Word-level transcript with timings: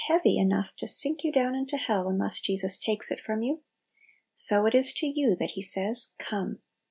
heavy 0.07 0.39
enough 0.39 0.71
to 0.75 0.87
sink 0.87 1.23
you 1.23 1.31
down 1.31 1.53
into 1.53 1.77
hell, 1.77 2.07
unless 2.09 2.39
Jesus 2.39 2.79
takes 2.79 3.11
it 3.11 3.19
from 3.19 3.43
you. 3.43 3.61
So 4.33 4.65
it 4.65 4.73
is 4.73 4.93
to 4.93 5.05
you 5.05 5.35
that 5.35 5.51
He 5.51 5.61
says" 5.61 6.13
Come 6.17 6.57